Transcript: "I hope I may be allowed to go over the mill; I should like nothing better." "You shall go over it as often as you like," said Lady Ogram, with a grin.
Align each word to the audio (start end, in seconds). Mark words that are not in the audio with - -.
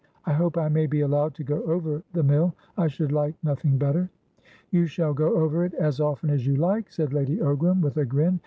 "I 0.25 0.33
hope 0.33 0.57
I 0.57 0.67
may 0.67 0.87
be 0.87 1.01
allowed 1.01 1.35
to 1.35 1.43
go 1.43 1.61
over 1.61 2.01
the 2.13 2.23
mill; 2.23 2.55
I 2.75 2.87
should 2.87 3.11
like 3.11 3.35
nothing 3.43 3.77
better." 3.77 4.09
"You 4.71 4.87
shall 4.87 5.13
go 5.13 5.35
over 5.35 5.63
it 5.63 5.75
as 5.75 5.99
often 5.99 6.31
as 6.31 6.43
you 6.47 6.55
like," 6.55 6.91
said 6.91 7.13
Lady 7.13 7.37
Ogram, 7.37 7.81
with 7.81 7.97
a 7.97 8.05
grin. 8.05 8.39